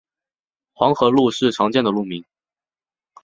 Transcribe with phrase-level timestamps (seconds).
[0.73, 2.25] 黄河路是常见的路名。